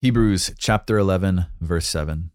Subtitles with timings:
[0.00, 2.30] Hebrews chapter 11, verse 7.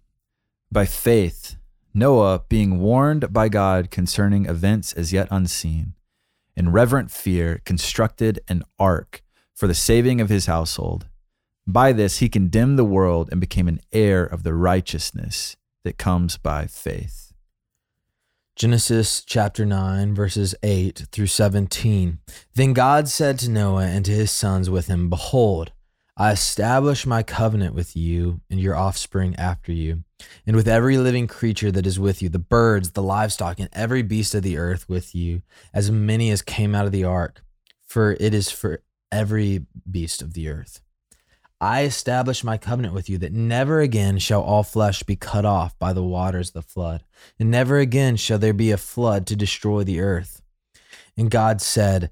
[0.69, 1.55] By faith,
[1.93, 5.93] Noah, being warned by God concerning events as yet unseen,
[6.57, 9.23] in reverent fear, constructed an ark
[9.55, 11.07] for the saving of his household.
[11.65, 15.55] By this, he condemned the world and became an heir of the righteousness
[15.85, 17.31] that comes by faith.
[18.57, 22.19] Genesis chapter 9, verses 8 through 17.
[22.55, 25.71] Then God said to Noah and to his sons with him, Behold,
[26.15, 30.03] I establish my covenant with you and your offspring after you,
[30.45, 34.03] and with every living creature that is with you, the birds, the livestock, and every
[34.03, 35.41] beast of the earth with you,
[35.73, 37.43] as many as came out of the ark,
[37.87, 40.81] for it is for every beast of the earth.
[41.59, 45.79] I establish my covenant with you that never again shall all flesh be cut off
[45.79, 47.03] by the waters of the flood,
[47.39, 50.43] and never again shall there be a flood to destroy the earth.
[51.17, 52.11] And God said,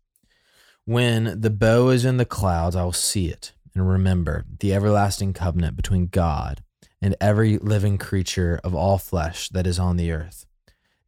[0.85, 5.33] When the bow is in the clouds, I will see it and remember the everlasting
[5.33, 6.63] covenant between God
[7.01, 10.45] and every living creature of all flesh that is on the earth.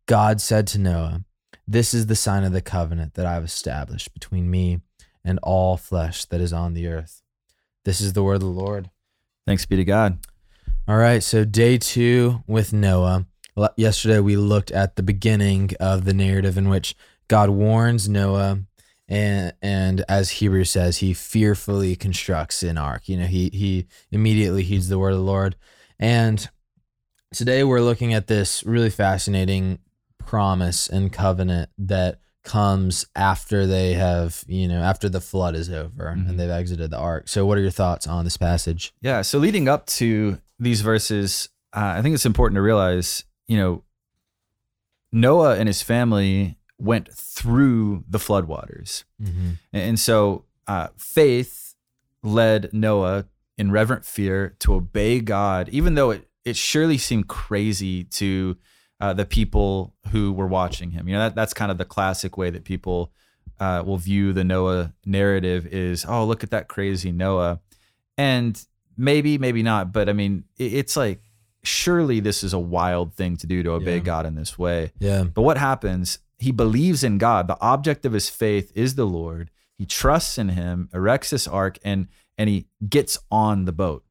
[0.05, 1.23] God said to Noah,
[1.67, 4.81] this is the sign of the covenant that I have established between me
[5.23, 7.21] and all flesh that is on the earth.
[7.85, 8.89] This is the word of the Lord.
[9.45, 10.19] Thanks be to God.
[10.87, 13.25] All right, so day two with Noah.
[13.77, 16.95] Yesterday we looked at the beginning of the narrative in which
[17.27, 18.59] God warns Noah
[19.07, 23.09] and and as Hebrew says, he fearfully constructs an ark.
[23.09, 25.55] You know, he he immediately heeds the word of the Lord.
[25.99, 26.47] And
[27.33, 29.79] today we're looking at this really fascinating
[30.19, 36.05] promise and covenant that comes after they have, you know, after the flood is over
[36.05, 36.29] mm-hmm.
[36.29, 37.27] and they've exited the ark.
[37.27, 38.93] So, what are your thoughts on this passage?
[39.01, 39.21] Yeah.
[39.21, 43.83] So, leading up to these verses, uh, I think it's important to realize, you know,
[45.11, 49.05] Noah and his family went through the floodwaters.
[49.21, 49.51] Mm-hmm.
[49.71, 51.75] And so, uh, faith
[52.21, 53.25] led Noah
[53.57, 58.57] in reverent fear to obey God, even though it, it surely seemed crazy to
[58.99, 61.07] uh, the people who were watching him.
[61.07, 63.11] You know, that, that's kind of the classic way that people
[63.59, 67.59] uh, will view the Noah narrative is, oh, look at that crazy Noah.
[68.17, 68.61] And
[68.97, 71.21] maybe, maybe not, but I mean, it, it's like,
[71.63, 74.03] surely this is a wild thing to do to obey yeah.
[74.03, 74.91] God in this way.
[74.99, 75.23] Yeah.
[75.23, 76.19] But what happens?
[76.43, 77.47] He believes in God.
[77.47, 79.49] The object of his faith is the Lord.
[79.77, 84.03] He trusts in him, erects this ark, and and he gets on the boat.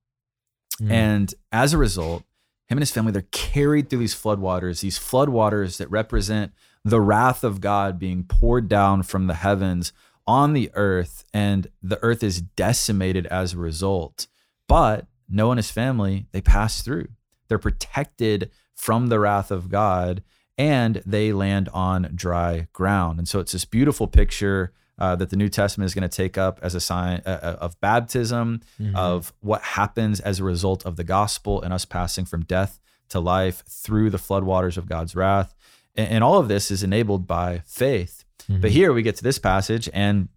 [0.81, 0.91] Mm.
[0.91, 2.23] And as a result,
[2.69, 6.53] him and his family, they're carried through these floodwaters, these floodwaters that represent
[6.85, 9.93] the wrath of God being poured down from the heavens
[10.27, 14.27] on the earth, and the earth is decimated as a result.
[14.69, 17.09] But Noah and his family, they pass through.
[17.49, 20.23] They're protected from the wrath of God,
[20.59, 23.19] and they land on dry ground.
[23.19, 26.37] And so it's this beautiful picture uh, that the New Testament is going to take
[26.37, 28.95] up as a sign uh, uh, of baptism, mm-hmm.
[28.95, 33.19] of what happens as a result of the gospel and us passing from death to
[33.19, 35.55] life through the floodwaters of God's wrath.
[35.95, 38.25] And, and all of this is enabled by faith.
[38.49, 38.61] Mm-hmm.
[38.61, 40.29] But here we get to this passage, and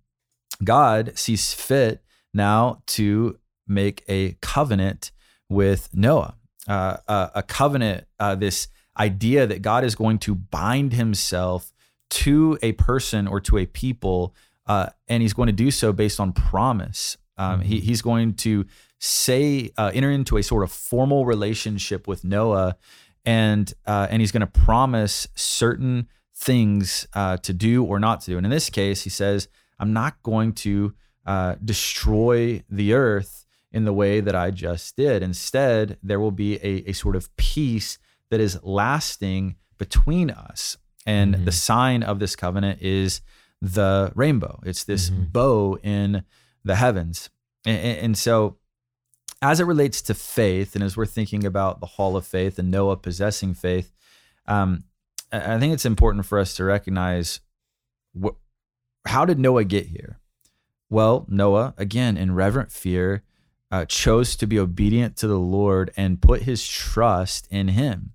[0.64, 2.02] God sees fit
[2.34, 3.38] now to
[3.68, 5.12] make a covenant
[5.50, 6.36] with Noah.
[6.68, 8.68] Uh, a, a, covenant, uh, this
[8.98, 11.72] idea that God is going to bind himself
[12.10, 14.34] to a person or to a people
[14.68, 17.18] uh, and he's going to do so based on promise.
[17.38, 17.70] Um, mm-hmm.
[17.70, 18.66] he's going to
[19.00, 22.78] say uh, enter into a sort of formal relationship with Noah,
[23.26, 28.32] and uh, and he's going to promise certain things uh, to do or not to
[28.32, 28.38] do.
[28.38, 29.48] And in this case, he says,
[29.80, 30.94] "I'm not going to
[31.26, 35.22] uh, destroy the earth in the way that I just did.
[35.22, 41.36] Instead, there will be a, a sort of peace that is lasting between us." And
[41.36, 41.46] mm-hmm.
[41.46, 43.22] the sign of this covenant is
[43.62, 44.60] the rainbow.
[44.66, 45.24] It's this mm-hmm.
[45.26, 46.24] bow in
[46.64, 47.30] the heavens.
[47.66, 48.58] And, and, so,
[49.42, 52.72] as it relates to faith, and as we're thinking about the hall of faith and
[52.72, 53.92] Noah possessing faith,
[54.48, 54.84] um,
[55.32, 57.40] I think it's important for us to recognize
[58.14, 58.36] what,
[59.06, 60.20] how did Noah get here?
[60.90, 63.24] Well, Noah, again, in reverent fear,
[63.72, 68.14] uh, chose to be obedient to the Lord and put his trust in Him.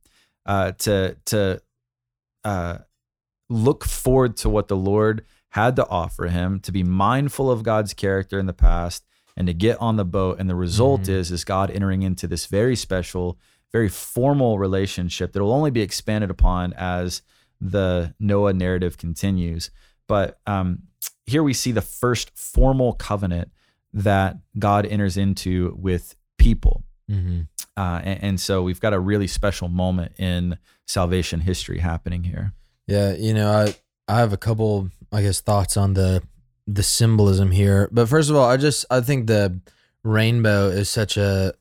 [0.50, 1.62] Uh, to to
[2.42, 2.78] uh,
[3.48, 7.94] look forward to what the Lord had to offer him, to be mindful of God's
[7.94, 9.06] character in the past,
[9.36, 10.40] and to get on the boat.
[10.40, 11.12] And the result mm-hmm.
[11.12, 13.38] is is God entering into this very special,
[13.70, 17.22] very formal relationship that will only be expanded upon as
[17.60, 19.70] the Noah narrative continues.
[20.08, 20.80] But um,
[21.26, 23.52] here we see the first formal covenant
[23.92, 26.82] that God enters into with people.
[27.10, 27.40] Mm-hmm.
[27.76, 32.52] Uh, and, and, so we've got a really special moment in salvation history happening here.
[32.86, 33.74] Yeah, you know, I
[34.06, 36.22] I have a couple, I guess, thoughts on the
[36.66, 37.88] the symbolism here.
[37.90, 39.60] But first of all, I just I think the
[40.02, 41.54] rainbow is such a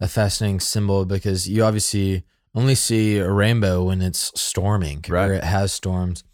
[0.00, 2.24] a fascinating symbol because you obviously
[2.54, 5.30] only see a rainbow when it's storming right.
[5.30, 6.24] or it has storms.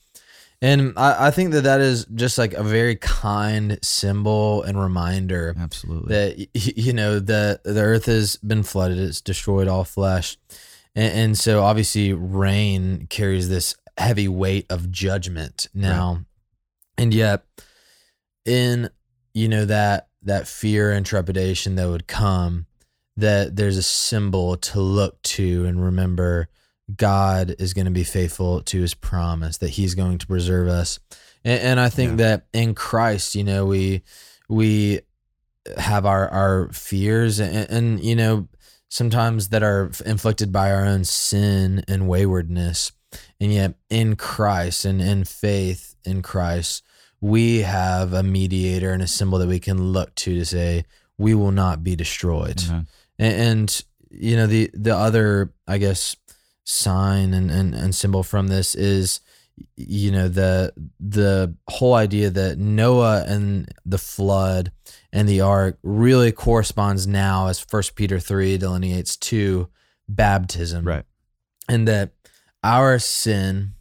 [0.64, 5.54] And I, I think that that is just like a very kind symbol and reminder.
[5.58, 6.08] Absolutely.
[6.08, 10.38] That, you know, the, the earth has been flooded, it's destroyed all flesh.
[10.94, 16.14] And, and so obviously, rain carries this heavy weight of judgment now.
[16.14, 16.24] Right.
[16.96, 17.44] And yet,
[18.46, 18.88] in,
[19.34, 22.64] you know, that, that fear and trepidation that would come,
[23.18, 26.48] that there's a symbol to look to and remember
[26.94, 30.98] God is going to be faithful to his promise that he's going to preserve us.
[31.44, 32.16] And, and I think yeah.
[32.16, 34.02] that in Christ, you know, we
[34.48, 35.00] we
[35.78, 38.48] have our our fears and, and you know
[38.88, 42.92] sometimes that are inflicted by our own sin and waywardness.
[43.40, 46.84] And yet in Christ and in faith in Christ,
[47.20, 50.84] we have a mediator and a symbol that we can look to to say
[51.16, 52.56] we will not be destroyed.
[52.56, 52.80] Mm-hmm.
[53.18, 53.84] And, and,
[54.16, 56.14] you know the the other I guess
[56.64, 59.20] sign and, and, and symbol from this is
[59.76, 64.72] you know the the whole idea that Noah and the flood
[65.12, 69.68] and the ark really corresponds now as First Peter three delineates to
[70.08, 71.04] baptism, right?
[71.68, 72.12] And that
[72.62, 73.74] our sin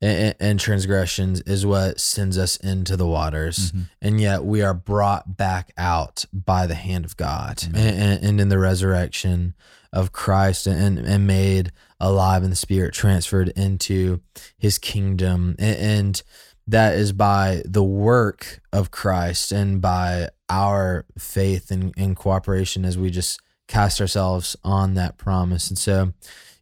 [0.00, 3.82] and, and transgressions is what sends us into the waters, mm-hmm.
[4.02, 8.48] and yet we are brought back out by the hand of God, and, and in
[8.48, 9.54] the resurrection
[9.92, 11.70] of Christ, and and made
[12.04, 14.20] alive in the spirit, transferred into
[14.58, 15.56] his kingdom.
[15.58, 16.22] And,
[16.66, 22.96] that is by the work of Christ and by our faith and, and cooperation as
[22.96, 25.68] we just cast ourselves on that promise.
[25.68, 26.12] And so,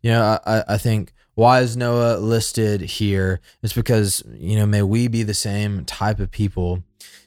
[0.03, 3.41] you know, I, I think why is Noah listed here?
[3.62, 6.83] It's because, you know, may we be the same type of people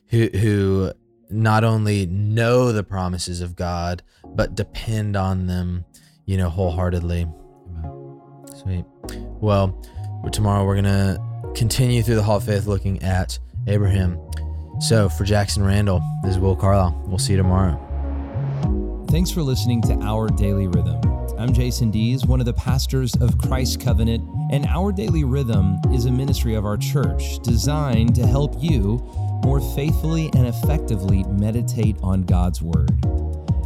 [0.10, 0.92] who, who
[1.30, 5.86] not only know the promises of God, but depend on them,
[6.26, 7.26] you know, wholeheartedly.
[8.66, 8.84] Sweet.
[9.42, 9.80] Well,
[10.32, 11.22] tomorrow we're going to
[11.54, 14.20] continue through the Hall of Faith looking at Abraham.
[14.80, 17.00] So for Jackson Randall, this is Will Carlisle.
[17.06, 17.80] We'll see you tomorrow.
[19.12, 21.00] Thanks for listening to Our Daily Rhythm.
[21.38, 26.08] I'm Jason Dees, one of the pastors of Christ Covenant, and Our Daily Rhythm is
[26.08, 28.98] a ministry of our church designed to help you
[29.44, 32.90] more faithfully and effectively meditate on God's Word.